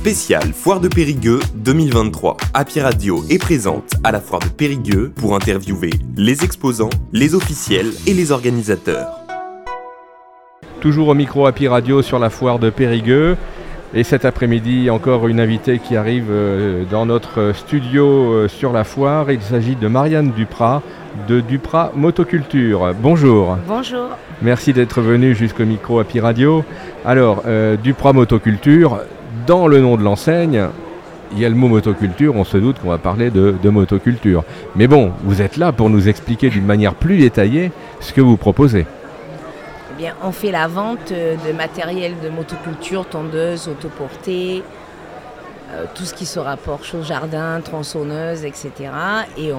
[0.00, 2.38] Spécial Foire de Périgueux 2023.
[2.54, 7.92] Happy Radio est présente à la Foire de Périgueux pour interviewer les exposants, les officiels
[8.06, 9.10] et les organisateurs.
[10.80, 13.36] Toujours au micro Happy Radio sur la Foire de Périgueux.
[13.92, 18.84] Et cet après-midi, encore une invitée qui arrive euh, dans notre studio euh, sur la
[18.84, 19.30] foire.
[19.30, 20.80] Il s'agit de Marianne Duprat
[21.28, 22.94] de Duprat Motoculture.
[23.02, 23.58] Bonjour.
[23.68, 24.08] Bonjour.
[24.40, 26.64] Merci d'être venu jusqu'au micro Happy Radio.
[27.04, 29.00] Alors, euh, Duprat Motoculture,
[29.50, 30.68] dans le nom de l'enseigne,
[31.32, 34.44] il y a le mot motoculture, on se doute qu'on va parler de, de, motoculture.
[34.76, 38.36] Mais bon, vous êtes là pour nous expliquer d'une manière plus détaillée ce que vous
[38.36, 38.86] proposez.
[39.90, 44.62] Eh bien, on fait la vente de matériel de motoculture, tondeuse, autoportée,
[45.72, 48.70] euh, tout ce qui se rapporte au jardin, tronçonneuse, etc.
[49.36, 49.50] Et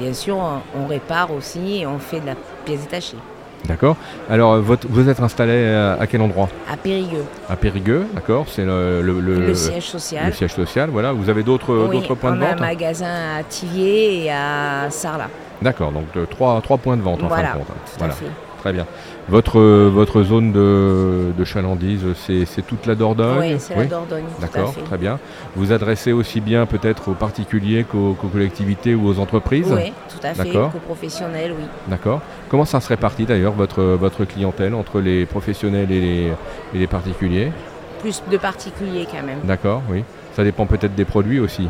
[0.00, 2.34] bien sûr, on, on répare aussi et on fait de la
[2.64, 3.18] pièce détachée.
[3.66, 3.96] D'accord.
[4.30, 6.48] Alors, votre, vous êtes installé à, à, quel endroit?
[6.70, 7.24] À Périgueux.
[7.48, 8.46] À Périgueux, d'accord.
[8.48, 10.26] C'est le, le, le, le, siège social.
[10.26, 11.12] Le siège social, voilà.
[11.12, 14.86] Vous avez d'autres oui, points de vente On a un magasin à Thiviers et à
[14.90, 15.28] Sarlat.
[15.60, 17.66] D'accord, donc euh, trois, trois points de vente en voilà, fin de compte.
[17.66, 18.12] Tout voilà.
[18.12, 18.26] à fait.
[18.58, 18.86] Très bien.
[19.28, 24.24] Votre, votre zone de, de chalandise, c'est toute la Dordogne Oui, c'est la Dordogne.
[24.40, 25.18] D'accord, très bien.
[25.54, 30.26] Vous adressez aussi bien peut-être aux particuliers qu'aux qu collectivités ou aux entreprises Oui, tout
[30.26, 31.64] à fait, qu'aux professionnels, oui.
[31.88, 32.20] D'accord.
[32.48, 36.32] Comment ça se répartit d'ailleurs, votre, votre clientèle, entre les professionnels et les,
[36.74, 37.52] et les particuliers?
[38.00, 39.38] Plus de particuliers quand même.
[39.44, 40.04] D'accord, oui.
[40.34, 41.68] Ça dépend peut-être des produits aussi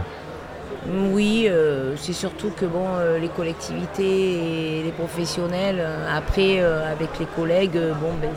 [0.87, 7.19] oui, euh, c'est surtout que bon, euh, les collectivités et les professionnels, euh, après, avec
[7.19, 8.31] les collègues, bon, ben,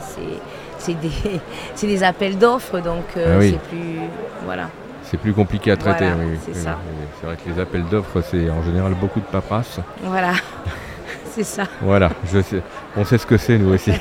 [0.78, 1.40] c'est des,
[1.86, 3.52] des, appels d'offres, donc ah oui.
[3.52, 4.00] c'est plus.
[4.44, 4.68] Voilà.
[5.04, 6.38] C'est plus compliqué à traiter, voilà, oui.
[6.44, 6.78] C'est oui, ça.
[7.20, 9.78] C'est vrai que les appels d'offres, c'est en général beaucoup de paperasse.
[10.02, 10.32] Voilà.
[11.30, 11.64] c'est ça.
[11.80, 12.62] Voilà, je sais,
[12.96, 13.92] on sait ce que c'est nous aussi.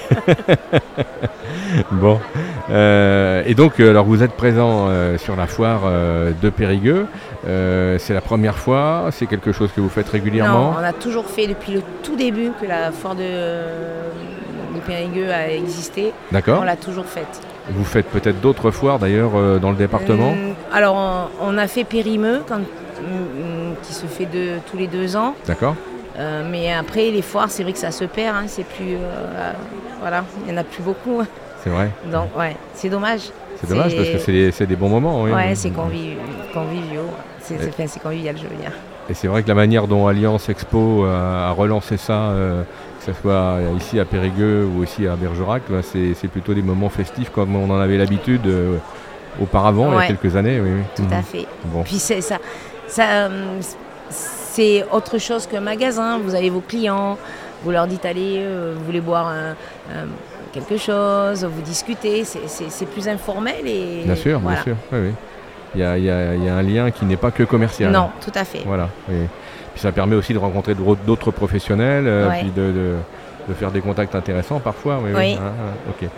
[1.92, 2.20] bon.
[2.72, 7.06] Euh, et donc, alors vous êtes présent euh, sur la foire euh, de Périgueux.
[7.46, 10.72] c'est la première fois C'est quelque chose que vous faites régulièrement?
[10.72, 15.32] Non, on a toujours fait depuis le tout début que la foire de, de Périgueux
[15.32, 16.14] a existé.
[16.32, 16.60] D'accord.
[16.62, 17.42] On l'a toujours faite.
[17.70, 20.34] Vous faites peut-être d'autres foires d'ailleurs dans le département?
[20.74, 22.62] Alors, on, on, a fait Périmeux quand,
[23.84, 25.36] qui se fait de, tous les deux ans.
[25.46, 25.76] D'accord.
[26.18, 28.36] Euh, mais après, les foires, c'est vrai que ça se perd.
[28.36, 28.96] Hein, c'est plus.
[28.96, 29.52] Euh,
[30.00, 31.22] voilà, il n'y en a plus beaucoup.
[31.64, 31.92] C'est vrai.
[32.12, 33.32] Donc, ouais, c'est dommage.
[33.60, 35.24] C'est dommage parce que c'est des, des, bons moments.
[35.24, 35.32] Oui.
[35.32, 36.18] Ouais, c'est convivial.
[37.40, 38.72] C'est convivial, je veux dire.
[39.10, 42.64] Et c'est vrai que la manière dont Alliance Expo a, relancé ça, euh,
[43.00, 46.90] que ce soit ici à Périgueux ou aussi à Bergerac, bah, c'est plutôt des moments
[46.90, 48.78] festifs comme on en avait l'habitude euh,
[49.40, 49.96] auparavant, ouais.
[49.98, 50.60] il y a quelques années.
[50.60, 50.84] Oui, oui.
[50.96, 51.14] Tout mmh.
[51.14, 51.46] à fait.
[51.66, 51.84] Bon.
[51.84, 52.22] Puis ça,
[52.88, 53.30] ça
[54.10, 56.20] c'est autre chose qu'un magasin.
[56.20, 57.18] Vous avez vos clients,
[57.64, 59.52] vous leur dites allez, euh, vous voulez boire un,
[59.92, 60.08] un,
[60.52, 63.66] quelque chose, vous discutez, c'est plus informel.
[63.68, 64.58] Et bien sûr, voilà.
[64.58, 64.76] bien sûr.
[64.92, 65.12] Oui, oui.
[65.74, 67.44] Il, y a, il, y a, il y, a, un lien qui n'est pas que
[67.44, 67.92] commercial.
[67.92, 68.62] Non, tout à fait.
[68.66, 68.90] Voilà.
[69.08, 69.16] Oui.
[69.74, 72.40] Puis ça permet aussi de rencontrer d'autres professionnels, euh, ouais.
[72.42, 72.96] puis de, de,
[73.48, 75.00] de, faire des contacts intéressants parfois.
[75.02, 75.12] Oui.
[75.16, 75.38] oui.
[75.40, 75.52] Ah,
[75.90, 76.10] ok.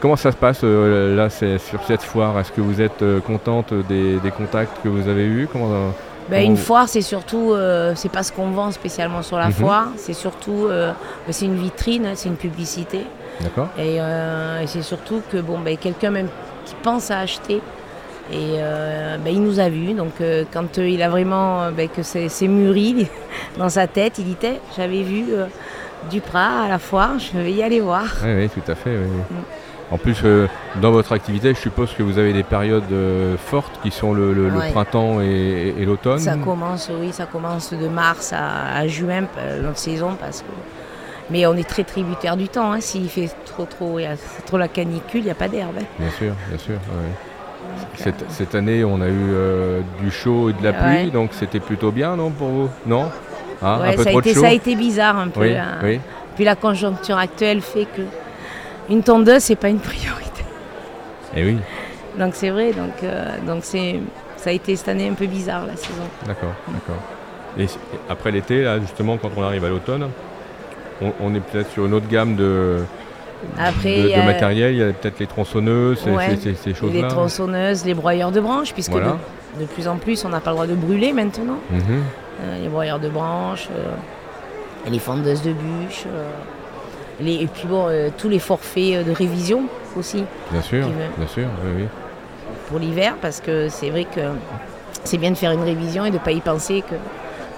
[0.00, 2.38] Comment ça se passe euh, là sur cette foire?
[2.38, 5.46] Est-ce que vous êtes euh, contente des, des, contacts que vous avez eus?
[5.52, 5.92] Comment,
[6.28, 9.50] ben, une foire, c'est surtout, euh, c'est pas ce qu'on vend spécialement sur la Mhm.
[9.50, 9.54] mmh.
[9.54, 10.92] foire, c'est surtout, euh,
[11.30, 13.00] c'est une vitrine, c'est une publicité.
[13.40, 13.68] D'accord.
[13.78, 16.28] Et, euh, et c'est surtout que bon, ben, quelqu'un même
[16.64, 17.60] qui pense à acheter,
[18.32, 18.56] et
[19.24, 19.94] ben, il nous a vus.
[19.94, 20.12] Donc
[20.52, 23.08] quand il a vraiment que c'est mûri
[23.58, 24.36] dans sa tête, il dit
[24.76, 25.26] j'avais vu
[26.08, 28.04] Duprat à la foire, je vais y aller voir.
[28.24, 28.90] Oui, oui tout à fait.
[28.90, 29.36] Oui, oui.
[29.36, 29.42] Mmh.
[29.92, 30.48] En plus, euh,
[30.80, 34.32] dans votre activité, je suppose que vous avez des périodes euh, fortes qui sont le,
[34.32, 34.66] le, ouais.
[34.66, 36.18] le printemps et, et, et l'automne.
[36.18, 39.24] Ça commence, oui, ça commence de mars à, à juin,
[39.62, 40.46] notre saison, parce que.
[41.30, 42.72] Mais on est très tributaire du temps.
[42.72, 42.80] Hein.
[42.80, 44.16] S'il fait trop, trop, y a
[44.46, 45.76] trop la canicule, il n'y a pas d'herbe.
[45.78, 45.84] Hein.
[45.98, 46.74] Bien sûr, bien sûr.
[46.74, 47.12] Ouais.
[47.96, 51.10] Cette, cette, année, on a eu euh, du chaud et de la pluie, ouais.
[51.10, 52.70] donc c'était plutôt bien, non, pour vous?
[52.86, 53.10] Non?
[53.62, 55.40] Ouais, un peu ça, trop a été, de chaud ça a été bizarre un peu.
[55.40, 55.78] Oui, hein.
[55.82, 56.00] oui.
[56.34, 58.02] Puis la conjoncture actuelle fait que
[58.92, 60.42] une tondeuse, c'est pas une priorité.
[61.36, 61.56] Et oui.
[62.18, 64.00] Donc c'est vrai, donc euh, donc c'est
[64.36, 66.06] ça a été cette année un peu bizarre la saison.
[66.26, 67.00] D'accord, d'accord.
[67.58, 67.66] Et
[68.08, 70.08] après l'été, là, justement, quand on arrive à l'automne,
[71.00, 72.80] on, on, est peut-être sur une autre gamme de,
[73.58, 74.72] après, de, de matériel.
[74.74, 77.02] Il y a peut-être les tronçonneuses, ouais, ces, ces choses-là.
[77.02, 79.16] Les tronçonneuses, les broyeurs de branches, puisque voilà.
[79.58, 81.58] de, de, plus en plus, on n'a pas le droit de brûler maintenant.
[81.70, 81.82] Mm -hmm.
[82.42, 86.06] euh, les broyeurs de branches, euh, les fendeuses de bûches.
[86.06, 86.28] euh,
[87.20, 89.64] les, et puis bon, euh, tous les forfaits de révision
[89.96, 90.24] aussi.
[90.50, 90.86] Bien sûr,
[91.18, 91.84] bien sûr, oui, oui.
[92.68, 94.20] Pour l'hiver, parce que c'est vrai que
[95.04, 96.94] c'est bien de faire une révision et de ne pas y penser que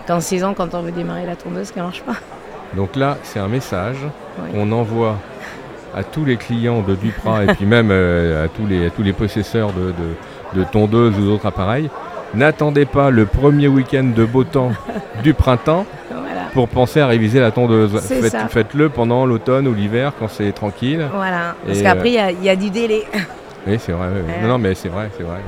[0.07, 2.17] qu'en saison, quand on veut démarrer la tondeuse, qu'elle ne marche pas.
[2.77, 3.97] Donc là, c'est un message.
[4.39, 4.51] Oui.
[4.55, 5.17] On envoie
[5.95, 9.03] à tous les clients de Duprat et puis même euh, à, tous les, à tous
[9.03, 9.95] les possesseurs de,
[10.55, 11.89] de, de tondeuses ou d'autres appareils.
[12.35, 14.73] N'attendez pas le premier week-end de beau temps
[15.23, 15.87] du printemps.
[16.55, 18.01] Pour penser à réviser la tondeuse.
[18.01, 18.37] Faites-.
[18.49, 21.07] Faites-le pendant l'automne ou l'hiver quand c'est tranquille.
[21.13, 21.55] Voilà.
[21.67, 23.03] Parce qu'après, il y a- il y, a du délai.
[23.67, 24.09] Oui, c'est vrai.
[24.15, 24.33] oui.
[24.43, 25.39] Non, non, mais c'est vrai, c'est vrai.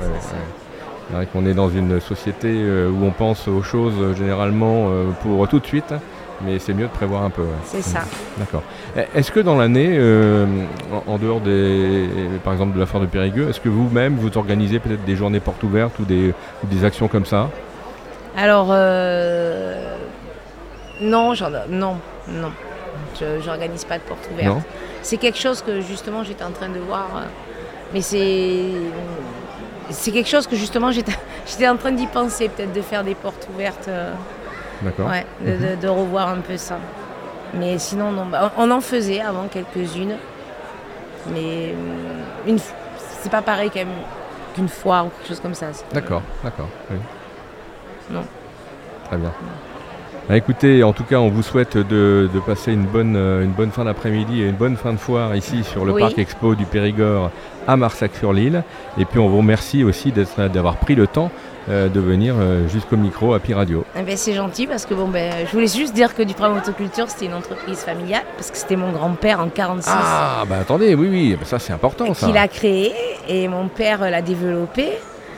[1.07, 4.87] C'est vrai qu'on est dans une société euh, où on pense aux choses euh, généralement
[4.89, 5.93] euh, pour tout de suite,
[6.43, 7.43] mais c'est mieux de prévoir un peu.
[7.43, 7.47] ouais.
[7.65, 7.99] C'est ça.
[8.39, 8.63] D'accord.
[8.97, 10.47] Eh, Est-ce que dans l'année, euh,
[11.07, 12.07] en, en dehors des,
[12.43, 15.39] par exemple de la foire de Périgueux, est-ce que vous-même vous organisez peut-être des journées
[15.39, 16.33] portes ouvertes ou des,
[16.63, 17.49] ou des actions comme ça?
[18.35, 19.95] Alors, euh,
[21.01, 21.33] non,
[21.69, 21.97] non,
[22.27, 22.51] non.
[23.19, 24.57] Je n'organise pas de porte ouverte.
[25.01, 27.07] C'est quelque chose que justement j'étais en train de voir.
[27.15, 27.21] euh,
[27.93, 28.63] Mais c'est.
[29.89, 31.13] C'est quelque chose que justement j'étais
[31.47, 33.87] j'étais en train d'y penser, peut-être de faire des portes ouvertes.
[33.87, 34.11] euh,
[34.81, 35.09] D'accord.
[35.09, 36.77] ouais, de, de- de revoir un peu ça.
[37.53, 38.25] Mais sinon, non.
[38.25, 40.15] bah, on en faisait avant quelques-unes.
[41.31, 42.59] Mais euh, une,
[43.21, 43.87] c'est pas pareil quand même
[44.53, 45.67] qu'une foire ou quelque chose comme ça.
[45.93, 46.67] D'accord, d'accord.
[46.91, 46.97] oui.
[48.11, 48.23] Non.
[49.07, 49.31] Très bien.
[50.27, 53.51] Bah, écoutez, en tout cas, on vous souhaite de, de passer une bonne, euh, une
[53.51, 56.01] bonne fin d'après-midi et une bonne fin de foire ici sur le Oui.
[56.01, 57.31] parc expo du Périgord
[57.65, 58.63] à Marsac-sur-l'Île.
[58.97, 61.31] Et puis on vous remercie aussi d'avoir pris le temps
[61.69, 63.85] euh, de venir euh, jusqu'au micro à Pi Radio.
[63.97, 67.09] Eh ben, c'est gentil parce que bon ben je voulais juste dire que Duprat Motoculture
[67.09, 71.07] c'était une entreprise familiale parce que c'était mon grand-père en 46 Ah, bah attendez, oui,
[71.09, 72.27] oui, ça c'est important ça.
[72.27, 72.93] qui l'a créé
[73.29, 74.91] et mon père l'a développé.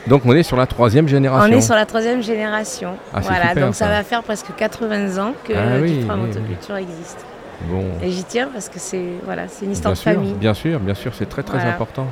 [0.06, 1.52] Donc on est sur la troisième génération.
[1.54, 2.94] On est sur la troisième génération.
[3.12, 3.84] Ah, voilà, super, donc ça.
[3.86, 3.90] ça.
[3.90, 7.24] va faire presque 80 ans que Ah oui, Duprat oui, Motoculture existe.
[7.68, 10.34] Bon, Et j'y tiens parce que c'est voilà, c'est une histoire bien de sûr, famille.
[10.34, 11.74] bien sûr, bien sûr, c'est très très Voilà.
[11.74, 12.06] important.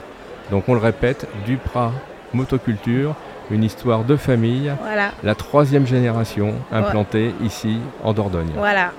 [0.50, 1.93] Donc on le répète, Duprat
[2.35, 3.14] Motoculture,
[3.50, 8.50] une histoire de famille, Voilà, la troisième génération implantée ici en Dordogne.
[8.56, 8.91] voilà.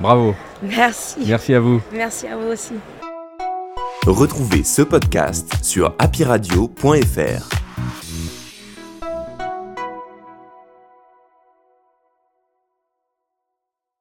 [0.00, 1.18] Bravo, Merci.
[1.26, 1.82] merci à vous.
[1.92, 2.74] Merci à vous aussi.
[4.06, 7.59] Retrouvez ce podcast sur happyradio.fr.